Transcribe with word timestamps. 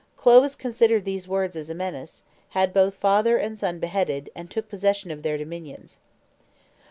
Clovis 0.17 0.55
considered 0.55 1.05
these 1.05 1.27
words 1.27 1.55
as 1.55 1.69
a 1.69 1.75
menace, 1.75 2.23
had 2.57 2.73
both 2.73 2.95
father 2.95 3.37
and 3.37 3.55
son 3.59 3.77
beheaded, 3.77 4.31
and 4.35 4.49
took 4.49 4.67
possession 4.67 5.11
of 5.11 5.21
their 5.21 5.37
dominions. 5.37 5.99